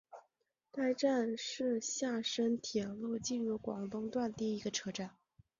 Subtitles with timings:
[0.71, 5.15] 该站是厦深铁路进入广东段第一个车站。